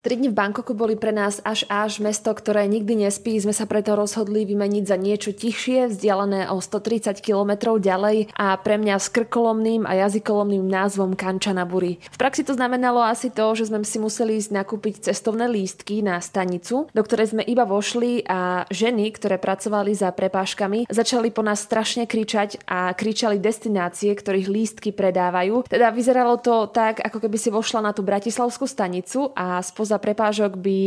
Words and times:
Tri 0.00 0.16
dni 0.16 0.32
v 0.32 0.38
Bankoku 0.40 0.72
boli 0.72 0.96
pre 0.96 1.12
nás 1.12 1.44
až 1.44 1.68
až 1.68 2.00
mesto, 2.00 2.32
ktoré 2.32 2.64
nikdy 2.64 3.04
nespí. 3.04 3.36
Sme 3.36 3.52
sa 3.52 3.68
preto 3.68 3.92
rozhodli 3.92 4.48
vymeniť 4.48 4.88
za 4.88 4.96
niečo 4.96 5.36
tichšie, 5.36 5.92
vzdialené 5.92 6.48
o 6.48 6.56
130 6.56 7.20
km 7.20 7.76
ďalej 7.76 8.32
a 8.32 8.56
pre 8.56 8.80
mňa 8.80 8.96
s 8.96 9.12
krkolomným 9.12 9.84
a 9.84 10.00
jazykolomným 10.00 10.64
názvom 10.64 11.12
Kanchanaburi. 11.12 12.00
V 12.00 12.16
praxi 12.16 12.48
to 12.48 12.56
znamenalo 12.56 13.04
asi 13.04 13.28
to, 13.28 13.52
že 13.52 13.68
sme 13.68 13.84
si 13.84 14.00
museli 14.00 14.40
ísť 14.40 14.56
nakúpiť 14.56 15.12
cestovné 15.12 15.52
lístky 15.52 16.00
na 16.00 16.16
stanicu, 16.24 16.88
do 16.96 17.02
ktorej 17.04 17.36
sme 17.36 17.44
iba 17.44 17.68
vošli 17.68 18.24
a 18.24 18.64
ženy, 18.72 19.12
ktoré 19.12 19.36
pracovali 19.36 19.92
za 19.92 20.16
prepážkami, 20.16 20.88
začali 20.88 21.28
po 21.28 21.44
nás 21.44 21.60
strašne 21.60 22.08
kričať 22.08 22.64
a 22.64 22.96
kričali 22.96 23.36
destinácie, 23.36 24.16
ktorých 24.16 24.48
lístky 24.48 24.96
predávajú. 24.96 25.68
Teda 25.68 25.92
vyzeralo 25.92 26.40
to 26.40 26.72
tak, 26.72 27.04
ako 27.04 27.20
keby 27.20 27.36
si 27.36 27.52
vošla 27.52 27.84
na 27.84 27.92
tú 27.92 28.00
bratislavskú 28.00 28.64
stanicu 28.64 29.36
a 29.36 29.60
spoz 29.60 29.89
spoza 29.90 29.98
prepážok 30.06 30.52
by 30.54 30.78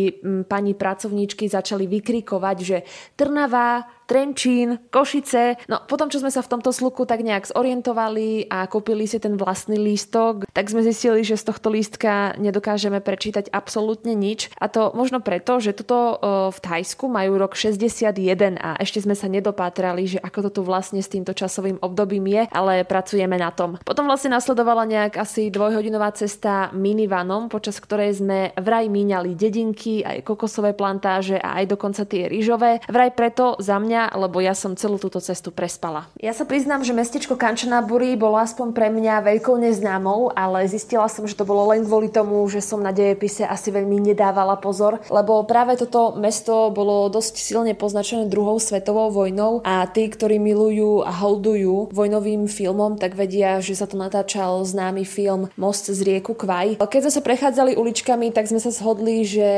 pani 0.47 0.71
pracovníčky 0.71 1.51
začali 1.51 1.91
vykrikovať, 1.91 2.57
že 2.63 2.77
Trnava, 3.19 3.83
Trenčín, 4.05 4.83
Košice. 4.91 5.57
No 5.71 5.79
potom, 5.85 6.11
čo 6.11 6.19
sme 6.19 6.29
sa 6.29 6.43
v 6.43 6.51
tomto 6.57 6.75
sluku 6.75 7.07
tak 7.07 7.23
nejak 7.23 7.49
zorientovali 7.49 8.51
a 8.51 8.67
kúpili 8.67 9.07
si 9.07 9.17
ten 9.17 9.39
vlastný 9.39 9.79
lístok, 9.79 10.45
tak 10.51 10.67
sme 10.67 10.83
zistili, 10.83 11.23
že 11.23 11.39
z 11.39 11.47
tohto 11.47 11.71
lístka 11.71 12.35
nedokážeme 12.37 12.99
prečítať 12.99 13.49
absolútne 13.49 14.11
nič. 14.13 14.51
A 14.59 14.67
to 14.67 14.91
možno 14.93 15.23
preto, 15.23 15.63
že 15.63 15.71
toto 15.71 16.19
v 16.51 16.57
Thajsku 16.59 17.07
majú 17.07 17.39
rok 17.39 17.55
61 17.55 18.59
a 18.59 18.75
ešte 18.77 18.99
sme 18.99 19.15
sa 19.15 19.31
nedopátrali, 19.31 20.17
že 20.17 20.19
ako 20.19 20.39
to 20.47 20.59
tu 20.59 20.61
vlastne 20.67 20.99
s 20.99 21.09
týmto 21.09 21.31
časovým 21.31 21.79
obdobím 21.79 22.27
je, 22.27 22.41
ale 22.51 22.83
pracujeme 22.83 23.39
na 23.39 23.49
tom. 23.55 23.79
Potom 23.81 24.05
vlastne 24.05 24.35
nasledovala 24.35 24.83
nejak 24.85 25.17
asi 25.17 25.47
dvojhodinová 25.47 26.11
cesta 26.13 26.69
minivanom, 26.75 27.47
počas 27.47 27.79
ktorej 27.79 28.19
sme 28.19 28.51
vraj 28.59 28.91
míňali 28.91 29.31
dedinky, 29.33 30.03
aj 30.03 30.27
kokosové 30.27 30.75
plantáže 30.75 31.39
a 31.39 31.63
aj 31.63 31.71
dokonca 31.71 32.03
tie 32.03 32.27
rýžové. 32.27 32.83
Vraj 32.85 33.11
preto 33.15 33.55
za 33.63 33.79
mňa 33.79 33.92
mňa, 33.93 34.17
lebo 34.17 34.41
ja 34.41 34.57
som 34.57 34.73
celú 34.73 34.97
túto 34.97 35.21
cestu 35.21 35.53
prespala. 35.53 36.09
Ja 36.17 36.33
sa 36.33 36.49
priznám, 36.49 36.81
že 36.81 36.97
mestečko 36.97 37.37
Kanchanaburi 37.37 38.17
bolo 38.17 38.41
aspoň 38.41 38.73
pre 38.73 38.89
mňa 38.89 39.21
veľkou 39.21 39.53
neznámou, 39.61 40.33
ale 40.33 40.65
zistila 40.65 41.05
som, 41.05 41.29
že 41.29 41.37
to 41.37 41.45
bolo 41.45 41.69
len 41.69 41.85
kvôli 41.85 42.09
tomu, 42.09 42.41
že 42.49 42.65
som 42.65 42.81
na 42.81 42.89
dejepise 42.89 43.45
asi 43.45 43.69
veľmi 43.69 44.01
nedávala 44.01 44.57
pozor, 44.57 44.97
lebo 45.13 45.45
práve 45.45 45.77
toto 45.77 46.17
mesto 46.17 46.73
bolo 46.73 47.05
dosť 47.13 47.37
silne 47.37 47.77
poznačené 47.77 48.25
druhou 48.25 48.57
svetovou 48.57 49.13
vojnou 49.13 49.61
a 49.61 49.85
tí, 49.85 50.09
ktorí 50.09 50.41
milujú 50.41 51.05
a 51.05 51.13
holdujú 51.13 51.93
vojnovým 51.93 52.49
filmom, 52.49 52.97
tak 52.97 53.13
vedia, 53.13 53.61
že 53.61 53.77
sa 53.77 53.85
to 53.85 53.93
natáčal 53.93 54.65
známy 54.65 55.05
film 55.05 55.53
Most 55.53 55.93
z 55.93 56.01
rieku 56.01 56.33
Kvaj. 56.33 56.81
Keď 56.81 57.01
sme 57.05 57.13
sa 57.13 57.21
prechádzali 57.21 57.77
uličkami, 57.77 58.33
tak 58.33 58.49
sme 58.49 58.57
sa 58.57 58.73
shodli, 58.73 59.21
že 59.21 59.49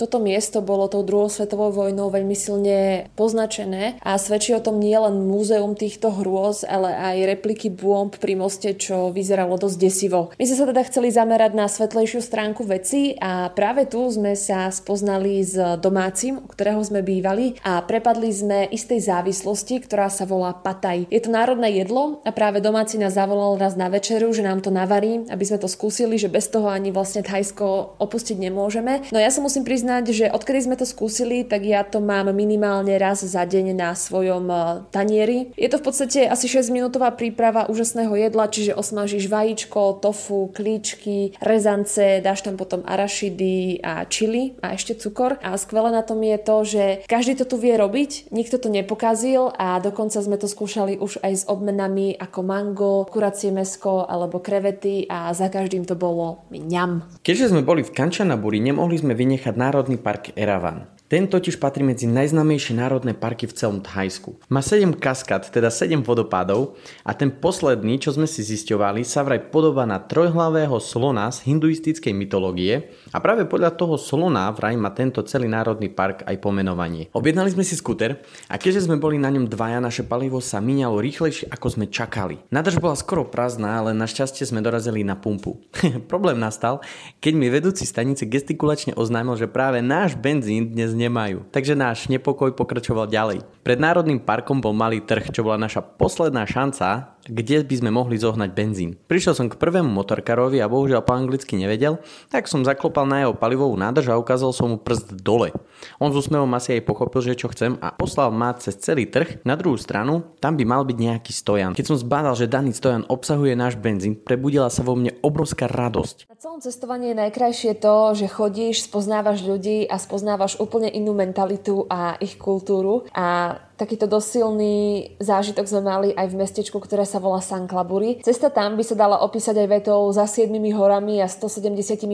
toto 0.00 0.16
miesto 0.16 0.64
bolo 0.64 0.88
tou 0.88 1.04
druhou 1.04 1.28
svetovou 1.28 1.74
vojnou 1.74 2.08
veľmi 2.08 2.36
silne 2.36 3.10
poznačené 3.18 3.81
a 4.02 4.16
svedčí 4.16 4.54
o 4.54 4.64
tom 4.64 4.78
nie 4.78 4.94
len 4.94 5.26
múzeum 5.26 5.74
týchto 5.74 6.12
hrôz, 6.12 6.62
ale 6.66 6.94
aj 6.94 7.16
repliky 7.36 7.68
bomb 7.72 8.14
pri 8.14 8.34
moste, 8.38 8.74
čo 8.78 9.10
vyzeralo 9.10 9.58
dosť 9.58 9.76
desivo. 9.78 10.20
My 10.36 10.44
sme 10.46 10.56
sa 10.56 10.66
teda 10.68 10.82
chceli 10.88 11.08
zamerať 11.10 11.52
na 11.56 11.66
svetlejšiu 11.66 12.20
stránku 12.22 12.62
veci 12.66 13.16
a 13.18 13.50
práve 13.52 13.88
tu 13.90 14.04
sme 14.08 14.38
sa 14.38 14.70
spoznali 14.70 15.42
s 15.42 15.58
domácim, 15.82 16.40
u 16.40 16.48
ktorého 16.48 16.82
sme 16.82 17.00
bývali 17.02 17.58
a 17.66 17.82
prepadli 17.82 18.30
sme 18.30 18.58
istej 18.70 19.00
závislosti, 19.08 19.82
ktorá 19.84 20.08
sa 20.08 20.24
volá 20.28 20.54
pataj. 20.54 21.10
Je 21.10 21.20
to 21.20 21.32
národné 21.32 21.82
jedlo 21.82 22.20
a 22.22 22.30
práve 22.30 22.62
domáci 22.62 22.96
nás 22.96 23.18
zavolal 23.18 23.58
raz 23.58 23.74
na 23.74 23.90
večeru, 23.90 24.30
že 24.32 24.46
nám 24.46 24.62
to 24.62 24.70
navarí, 24.70 25.26
aby 25.28 25.44
sme 25.44 25.58
to 25.58 25.68
skúsili, 25.68 26.16
že 26.16 26.32
bez 26.32 26.48
toho 26.48 26.68
ani 26.68 26.94
vlastne 26.94 27.24
Thajsko 27.24 27.98
opustiť 27.98 28.36
nemôžeme. 28.38 29.08
No 29.10 29.18
ja 29.18 29.30
sa 29.32 29.40
musím 29.40 29.64
priznať, 29.66 30.04
že 30.12 30.26
odkedy 30.28 30.68
sme 30.68 30.76
to 30.76 30.86
skúsili, 30.88 31.44
tak 31.46 31.64
ja 31.64 31.82
to 31.82 31.98
mám 31.98 32.30
minimálne 32.32 32.94
raz 32.96 33.24
za 33.24 33.42
deň 33.42 33.71
na 33.72 33.96
svojom 33.96 34.46
eh, 34.48 34.64
tanieri. 34.92 35.52
Je 35.56 35.68
to 35.68 35.80
v 35.80 35.84
podstate 35.84 36.20
asi 36.28 36.46
6 36.48 36.72
minútová 36.72 37.10
príprava 37.12 37.66
úžasného 37.68 38.12
jedla, 38.16 38.48
čiže 38.52 38.76
osmažíš 38.76 39.28
vajíčko, 39.28 39.98
tofu, 40.00 40.52
klíčky, 40.52 41.36
rezance, 41.40 42.20
dáš 42.20 42.44
tam 42.44 42.60
potom 42.60 42.84
arašidy 42.84 43.80
a 43.82 44.04
čili 44.06 44.54
a 44.60 44.76
ešte 44.76 44.96
cukor. 44.98 45.40
A 45.40 45.56
skvelé 45.56 45.90
na 45.90 46.04
tom 46.04 46.20
je 46.20 46.38
to, 46.38 46.56
že 46.62 46.84
každý 47.08 47.40
to 47.40 47.44
tu 47.48 47.56
vie 47.56 47.74
robiť, 47.74 48.30
nikto 48.30 48.60
to 48.60 48.68
nepokazil 48.68 49.50
a 49.56 49.80
dokonca 49.80 50.20
sme 50.20 50.36
to 50.36 50.46
skúšali 50.46 51.00
už 51.00 51.24
aj 51.24 51.32
s 51.32 51.44
obmenami 51.48 52.14
ako 52.16 52.40
mango, 52.44 52.94
kuracie 53.08 53.48
mesko 53.50 54.04
alebo 54.04 54.38
krevety 54.38 55.08
a 55.08 55.32
za 55.32 55.48
každým 55.48 55.88
to 55.88 55.96
bolo 55.96 56.44
mňam. 56.52 57.08
Keďže 57.24 57.56
sme 57.56 57.64
boli 57.64 57.80
v 57.80 57.94
Kanchanaburi, 57.94 58.60
nemohli 58.60 59.00
sme 59.00 59.16
vynechať 59.16 59.54
Národný 59.56 59.96
park 59.96 60.36
Eravan. 60.36 60.91
Ten 61.12 61.28
totiž 61.28 61.60
patrí 61.60 61.84
medzi 61.84 62.08
najznamejšie 62.08 62.72
národné 62.80 63.12
parky 63.12 63.44
v 63.44 63.52
celom 63.52 63.84
Thajsku. 63.84 64.40
Má 64.48 64.64
7 64.64 64.96
kaskad, 64.96 65.44
teda 65.52 65.68
7 65.68 66.00
vodopádov 66.00 66.80
a 67.04 67.12
ten 67.12 67.28
posledný, 67.28 68.00
čo 68.00 68.16
sme 68.16 68.24
si 68.24 68.40
zisťovali, 68.40 69.04
sa 69.04 69.20
vraj 69.20 69.52
podobá 69.52 69.84
na 69.84 70.00
trojhlavého 70.00 70.80
slona 70.80 71.28
z 71.28 71.52
hinduistickej 71.52 72.16
mytológie 72.16 72.96
a 73.12 73.20
práve 73.20 73.44
podľa 73.44 73.76
toho 73.76 74.00
slona 74.00 74.48
vraj 74.56 74.72
má 74.80 74.88
tento 74.88 75.20
celý 75.28 75.44
národný 75.44 75.92
park 75.92 76.24
aj 76.24 76.40
pomenovanie. 76.40 77.12
Objednali 77.12 77.52
sme 77.52 77.60
si 77.60 77.76
skúter 77.76 78.24
a 78.48 78.56
keďže 78.56 78.88
sme 78.88 78.96
boli 78.96 79.20
na 79.20 79.28
ňom 79.28 79.52
dvaja, 79.52 79.84
naše 79.84 80.08
palivo 80.08 80.40
sa 80.40 80.64
míňalo 80.64 80.96
rýchlejšie 80.96 81.52
ako 81.52 81.66
sme 81.68 81.86
čakali. 81.92 82.40
Nádrž 82.48 82.80
bola 82.80 82.96
skoro 82.96 83.28
prázdna, 83.28 83.84
ale 83.84 83.92
našťastie 83.92 84.48
sme 84.48 84.64
dorazili 84.64 85.04
na 85.04 85.12
pumpu. 85.12 85.60
Problém 86.12 86.40
nastal, 86.40 86.80
keď 87.20 87.32
mi 87.36 87.52
vedúci 87.52 87.84
stanice 87.84 88.24
gestikulačne 88.24 88.96
oznámil, 88.96 89.36
že 89.36 89.52
práve 89.52 89.84
náš 89.84 90.16
benzín 90.16 90.72
dnes 90.72 90.96
nemajú. 90.96 91.44
Takže 91.52 91.76
náš 91.76 92.08
nepokoj 92.08 92.56
pokračoval 92.56 93.12
ďalej. 93.12 93.44
Pred 93.60 93.78
Národným 93.78 94.24
parkom 94.24 94.64
bol 94.64 94.72
malý 94.72 95.04
trh, 95.04 95.28
čo 95.28 95.44
bola 95.44 95.60
naša 95.60 95.84
posledná 95.84 96.48
šanca, 96.48 97.12
kde 97.26 97.62
by 97.62 97.74
sme 97.78 97.90
mohli 97.94 98.18
zohnať 98.18 98.50
benzín. 98.50 98.98
Prišiel 99.06 99.34
som 99.38 99.46
k 99.46 99.58
prvému 99.58 99.86
motorkarovi 99.86 100.58
a 100.58 100.66
bohužiaľ 100.66 101.06
po 101.06 101.14
anglicky 101.14 101.54
nevedel, 101.54 102.02
tak 102.26 102.50
som 102.50 102.66
zaklopal 102.66 103.01
na 103.04 103.24
jeho 103.24 103.34
palivovú 103.34 103.74
nádrž 103.74 104.12
a 104.12 104.20
ukázal 104.20 104.54
som 104.54 104.72
mu 104.72 104.78
prst 104.78 105.18
dole. 105.20 105.54
On 105.98 106.10
s 106.10 106.18
úsmevom 106.18 106.50
asi 106.54 106.78
aj 106.78 106.86
pochopil, 106.86 107.20
že 107.22 107.38
čo 107.38 107.50
chcem 107.50 107.76
a 107.82 107.94
poslal 107.94 108.30
ma 108.30 108.54
cez 108.54 108.78
celý 108.78 109.10
trh 109.10 109.42
na 109.42 109.58
druhú 109.58 109.74
stranu, 109.74 110.22
tam 110.38 110.54
by 110.54 110.64
mal 110.66 110.82
byť 110.86 110.98
nejaký 110.98 111.32
stojan. 111.34 111.72
Keď 111.74 111.86
som 111.90 111.98
zbadal, 111.98 112.38
že 112.38 112.50
daný 112.50 112.74
stojan 112.74 113.06
obsahuje 113.10 113.58
náš 113.58 113.78
benzín, 113.78 114.14
prebudila 114.14 114.70
sa 114.70 114.86
vo 114.86 114.94
mne 114.94 115.14
obrovská 115.24 115.66
radosť. 115.66 116.30
Na 116.30 116.38
celom 116.38 116.60
cestovaní 116.62 117.10
je 117.10 117.20
najkrajšie 117.22 117.72
to, 117.82 118.14
že 118.14 118.26
chodíš, 118.30 118.86
spoznávaš 118.86 119.42
ľudí 119.42 119.90
a 119.90 119.98
spoznávaš 119.98 120.58
úplne 120.62 120.90
inú 120.90 121.14
mentalitu 121.16 121.86
a 121.90 122.14
ich 122.22 122.38
kultúru 122.38 123.06
a 123.10 123.58
takýto 123.82 124.06
dosilný 124.06 125.18
zážitok 125.18 125.66
sme 125.66 125.82
mali 125.82 126.08
aj 126.14 126.30
v 126.30 126.38
mestečku, 126.38 126.78
ktoré 126.78 127.02
sa 127.02 127.18
volá 127.18 127.42
Sanklaburi. 127.42 128.22
Cesta 128.22 128.46
tam 128.46 128.78
by 128.78 128.84
sa 128.86 128.94
dala 128.94 129.18
opísať 129.26 129.58
aj 129.58 129.68
vetou 129.82 130.06
za 130.14 130.30
7 130.30 130.54
horami 130.70 131.18
a 131.18 131.26
176 131.26 132.06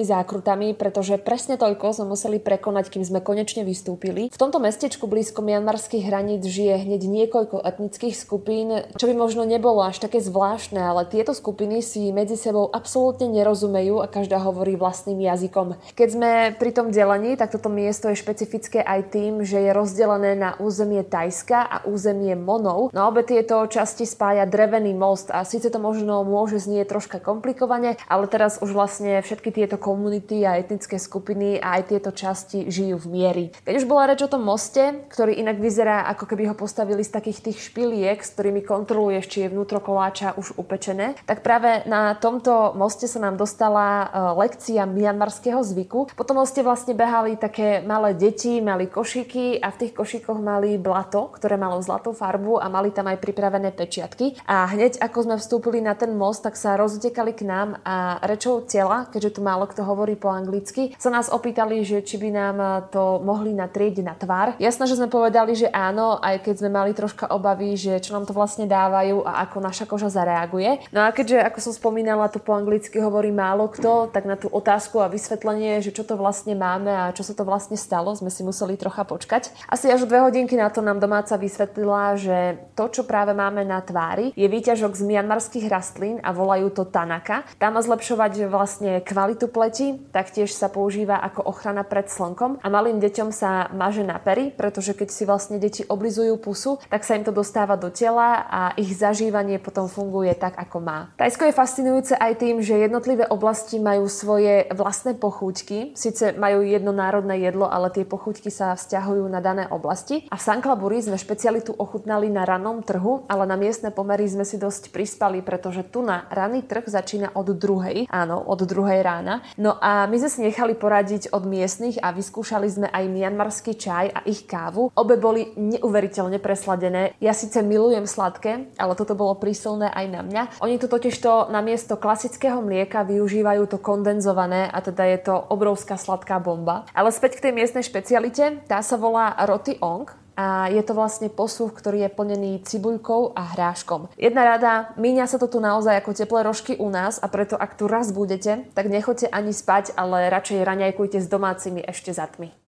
zákrutami, 0.00 0.72
pretože 0.72 1.20
presne 1.20 1.60
toľko 1.60 2.00
sme 2.00 2.16
museli 2.16 2.40
prekonať, 2.40 2.88
kým 2.88 3.04
sme 3.04 3.20
konečne 3.20 3.68
vystúpili. 3.68 4.32
V 4.32 4.40
tomto 4.40 4.56
mestečku 4.64 5.04
blízko 5.04 5.44
mianmarských 5.44 6.08
hraníc 6.08 6.48
žije 6.48 6.88
hneď 6.88 7.04
niekoľko 7.04 7.60
etnických 7.68 8.16
skupín, 8.16 8.88
čo 8.96 9.04
by 9.04 9.12
možno 9.12 9.44
nebolo 9.44 9.84
až 9.84 10.00
také 10.00 10.24
zvláštne, 10.24 10.80
ale 10.80 11.04
tieto 11.04 11.36
skupiny 11.36 11.84
si 11.84 12.08
medzi 12.16 12.40
sebou 12.40 12.72
absolútne 12.72 13.28
nerozumejú 13.28 14.00
a 14.00 14.08
každá 14.08 14.40
hovorí 14.40 14.80
vlastným 14.80 15.20
jazykom. 15.20 15.76
Keď 15.92 16.08
sme 16.08 16.30
pri 16.56 16.70
tom 16.72 16.88
delení, 16.88 17.36
tak 17.36 17.52
toto 17.52 17.68
miesto 17.68 18.08
je 18.08 18.16
špecifické 18.16 18.80
aj 18.80 19.12
tým, 19.12 19.44
že 19.44 19.60
je 19.60 19.70
rozdelené 19.76 20.32
na 20.32 20.56
územie 20.56 21.09
Tajska 21.10 21.66
a 21.66 21.76
územie 21.90 22.38
Monov. 22.38 22.94
No 22.94 23.10
obe 23.10 23.26
tieto 23.26 23.66
časti 23.66 24.06
spája 24.06 24.46
drevený 24.46 24.94
most 24.94 25.34
a 25.34 25.42
síce 25.42 25.66
to 25.66 25.82
možno 25.82 26.22
môže 26.22 26.62
znieť 26.62 26.94
troška 26.94 27.18
komplikovane, 27.18 27.98
ale 28.06 28.24
teraz 28.30 28.62
už 28.62 28.70
vlastne 28.70 29.18
všetky 29.18 29.50
tieto 29.50 29.74
komunity 29.74 30.46
a 30.46 30.54
etnické 30.54 31.02
skupiny 31.02 31.58
a 31.58 31.82
aj 31.82 31.90
tieto 31.90 32.14
časti 32.14 32.70
žijú 32.70 33.02
v 33.02 33.06
miery. 33.10 33.44
Keď 33.66 33.74
už 33.74 33.90
bola 33.90 34.14
reč 34.14 34.22
o 34.22 34.30
tom 34.30 34.46
moste, 34.46 35.02
ktorý 35.10 35.34
inak 35.34 35.58
vyzerá 35.58 36.06
ako 36.14 36.30
keby 36.30 36.52
ho 36.52 36.54
postavili 36.54 37.02
z 37.02 37.10
takých 37.10 37.50
tých 37.50 37.58
špiliek, 37.58 38.22
s 38.22 38.32
ktorými 38.38 38.62
kontroluješ, 38.62 39.26
či 39.26 39.38
je 39.44 39.52
vnútro 39.52 39.82
koláča 39.82 40.38
už 40.38 40.54
upečené, 40.54 41.18
tak 41.26 41.42
práve 41.42 41.82
na 41.90 42.14
tomto 42.14 42.76
moste 42.78 43.10
sa 43.10 43.18
nám 43.18 43.34
dostala 43.34 43.86
e, 43.88 44.06
lekcia 44.46 44.86
mianmarského 44.86 45.58
zvyku. 45.64 46.12
Po 46.14 46.26
tom 46.28 46.38
moste 46.38 46.62
vlastne 46.62 46.94
behali 46.94 47.34
také 47.34 47.80
malé 47.82 48.14
deti, 48.14 48.60
mali 48.60 48.86
košíky 48.86 49.58
a 49.58 49.72
v 49.72 49.78
tých 49.86 49.92
košíkoch 49.96 50.38
mali 50.38 50.76
blato, 50.90 51.30
ktoré 51.30 51.54
malo 51.54 51.78
zlatú 51.78 52.10
farbu 52.10 52.58
a 52.58 52.66
mali 52.66 52.90
tam 52.90 53.06
aj 53.06 53.22
pripravené 53.22 53.70
pečiatky. 53.70 54.42
A 54.50 54.66
hneď 54.74 54.98
ako 54.98 55.18
sme 55.30 55.36
vstúpili 55.38 55.78
na 55.78 55.94
ten 55.94 56.10
most, 56.18 56.42
tak 56.42 56.58
sa 56.58 56.74
rozutekali 56.74 57.30
k 57.30 57.46
nám 57.46 57.78
a 57.86 58.18
rečou 58.26 58.66
tela, 58.66 59.06
keďže 59.06 59.38
tu 59.38 59.40
málo 59.46 59.70
kto 59.70 59.86
hovorí 59.86 60.18
po 60.18 60.26
anglicky, 60.26 60.98
sa 60.98 61.14
nás 61.14 61.30
opýtali, 61.30 61.86
že 61.86 62.02
či 62.02 62.18
by 62.18 62.28
nám 62.34 62.56
to 62.90 63.22
mohli 63.22 63.54
natrieť 63.54 64.02
na 64.02 64.18
tvár. 64.18 64.58
Jasné, 64.58 64.90
že 64.90 64.98
sme 64.98 65.06
povedali, 65.06 65.54
že 65.54 65.70
áno, 65.70 66.18
aj 66.18 66.42
keď 66.42 66.54
sme 66.58 66.70
mali 66.74 66.90
troška 66.90 67.30
obavy, 67.30 67.78
že 67.78 68.02
čo 68.02 68.18
nám 68.18 68.26
to 68.26 68.34
vlastne 68.34 68.66
dávajú 68.66 69.22
a 69.22 69.46
ako 69.46 69.56
naša 69.62 69.84
koža 69.86 70.10
zareaguje. 70.10 70.90
No 70.90 71.06
a 71.06 71.14
keďže, 71.14 71.38
ako 71.46 71.58
som 71.62 71.72
spomínala, 71.76 72.26
to 72.32 72.42
po 72.42 72.58
anglicky 72.58 72.98
hovorí 72.98 73.30
málo 73.30 73.70
kto, 73.70 74.10
tak 74.10 74.26
na 74.26 74.34
tú 74.34 74.50
otázku 74.50 74.98
a 74.98 75.12
vysvetlenie, 75.12 75.78
že 75.84 75.94
čo 75.94 76.02
to 76.02 76.18
vlastne 76.18 76.58
máme 76.58 76.90
a 76.90 77.14
čo 77.14 77.22
sa 77.22 77.36
to 77.36 77.46
vlastne 77.46 77.78
stalo, 77.78 78.10
sme 78.16 78.32
si 78.32 78.42
museli 78.42 78.74
trocha 78.74 79.06
počkať. 79.06 79.52
Asi 79.68 79.86
až 79.86 80.08
dve 80.08 80.24
hodinky 80.24 80.56
na 80.56 80.72
to 80.72 80.79
nám 80.80 81.00
domáca 81.00 81.36
vysvetlila, 81.36 82.16
že 82.16 82.60
to, 82.76 82.88
čo 82.90 83.02
práve 83.04 83.32
máme 83.36 83.64
na 83.64 83.80
tvári, 83.80 84.32
je 84.34 84.48
výťažok 84.48 84.92
z 84.96 85.02
mianmarských 85.06 85.66
rastlín 85.68 86.16
a 86.20 86.32
volajú 86.32 86.72
to 86.72 86.84
tanaka. 86.88 87.44
Tá 87.60 87.68
má 87.68 87.80
zlepšovať 87.84 88.48
vlastne 88.48 89.00
kvalitu 89.04 89.46
pleti, 89.48 90.00
taktiež 90.10 90.52
sa 90.52 90.72
používa 90.72 91.20
ako 91.20 91.46
ochrana 91.46 91.84
pred 91.84 92.08
slnkom 92.08 92.60
a 92.60 92.66
malým 92.68 92.98
deťom 92.98 93.30
sa 93.30 93.68
maže 93.72 94.02
na 94.02 94.16
pery, 94.20 94.52
pretože 94.52 94.96
keď 94.96 95.08
si 95.08 95.22
vlastne 95.24 95.56
deti 95.60 95.84
oblizujú 95.86 96.36
pusu, 96.40 96.80
tak 96.88 97.04
sa 97.04 97.16
im 97.16 97.24
to 97.24 97.32
dostáva 97.34 97.76
do 97.76 97.88
tela 97.92 98.44
a 98.48 98.62
ich 98.76 98.96
zažívanie 98.96 99.60
potom 99.60 99.86
funguje 99.86 100.32
tak, 100.36 100.56
ako 100.56 100.78
má. 100.80 100.98
Tajsko 101.16 101.48
je 101.48 101.54
fascinujúce 101.54 102.14
aj 102.16 102.32
tým, 102.40 102.64
že 102.64 102.80
jednotlivé 102.80 103.28
oblasti 103.28 103.76
majú 103.78 104.08
svoje 104.08 104.66
vlastné 104.72 105.16
pochúťky. 105.16 105.92
Sice 105.94 106.32
majú 106.36 106.64
jedno 106.64 106.90
národné 106.90 107.40
jedlo, 107.44 107.68
ale 107.68 107.92
tie 107.92 108.08
pochúťky 108.08 108.48
sa 108.48 108.74
vzťahujú 108.74 109.24
na 109.28 109.40
dané 109.44 109.68
oblasti. 109.68 110.26
A 110.32 110.36
v 110.36 110.46
Sanklaburi 110.70 111.02
sme 111.02 111.18
špecialitu 111.18 111.74
ochutnali 111.74 112.30
na 112.30 112.46
ranom 112.46 112.86
trhu, 112.86 113.26
ale 113.26 113.42
na 113.42 113.58
miestne 113.58 113.90
pomery 113.90 114.30
sme 114.30 114.46
si 114.46 114.54
dosť 114.54 114.94
prispali, 114.94 115.42
pretože 115.42 115.82
tu 115.82 115.98
na 115.98 116.30
raný 116.30 116.62
trh 116.62 116.86
začína 116.86 117.34
od 117.34 117.58
druhej, 117.58 118.06
áno, 118.06 118.38
od 118.38 118.62
druhej 118.62 119.02
rána. 119.02 119.42
No 119.58 119.74
a 119.82 120.06
my 120.06 120.14
sme 120.22 120.30
si 120.30 120.46
nechali 120.46 120.78
poradiť 120.78 121.34
od 121.34 121.42
miestnych 121.42 121.98
a 121.98 122.14
vyskúšali 122.14 122.70
sme 122.70 122.86
aj 122.86 123.02
mianmarský 123.02 123.74
čaj 123.74 124.14
a 124.14 124.22
ich 124.30 124.46
kávu. 124.46 124.94
Obe 124.94 125.18
boli 125.18 125.50
neuveriteľne 125.58 126.38
presladené. 126.38 127.18
Ja 127.18 127.34
síce 127.34 127.66
milujem 127.66 128.06
sladké, 128.06 128.70
ale 128.78 128.94
toto 128.94 129.18
bolo 129.18 129.34
prísilné 129.42 129.90
aj 129.90 130.06
na 130.06 130.22
mňa. 130.22 130.62
Oni 130.62 130.78
tu 130.78 130.86
totižto 130.86 131.50
na 131.50 131.66
miesto 131.66 131.98
klasického 131.98 132.62
mlieka 132.62 133.02
využívajú 133.10 133.74
to 133.74 133.82
kondenzované 133.82 134.70
a 134.70 134.78
teda 134.78 135.02
je 135.18 135.18
to 135.18 135.34
obrovská 135.34 135.98
sladká 135.98 136.38
bomba. 136.38 136.86
Ale 136.94 137.10
späť 137.10 137.42
k 137.42 137.50
tej 137.50 137.58
miestnej 137.58 137.82
špecialite, 137.82 138.62
tá 138.70 138.78
sa 138.86 138.94
volá 138.94 139.34
roti 139.50 139.74
ong 139.82 140.19
a 140.40 140.72
je 140.72 140.80
to 140.80 140.96
vlastne 140.96 141.28
posuch, 141.28 141.76
ktorý 141.76 142.08
je 142.08 142.14
plnený 142.16 142.52
cibuľkou 142.64 143.36
a 143.36 143.52
hráškom. 143.52 144.08
Jedna 144.16 144.48
rada, 144.48 144.72
míňa 144.96 145.28
sa 145.28 145.36
to 145.36 145.52
tu 145.52 145.60
naozaj 145.60 146.00
ako 146.00 146.16
teplé 146.16 146.40
rožky 146.40 146.72
u 146.80 146.88
nás 146.88 147.20
a 147.20 147.28
preto 147.28 147.60
ak 147.60 147.76
tu 147.76 147.84
raz 147.84 148.08
budete, 148.08 148.64
tak 148.72 148.88
nechoďte 148.88 149.28
ani 149.28 149.52
spať, 149.52 149.92
ale 150.00 150.32
radšej 150.32 150.64
raňajkujte 150.64 151.20
s 151.20 151.28
domácimi 151.28 151.84
ešte 151.84 152.16
za 152.16 152.24
tmy. 152.24 152.56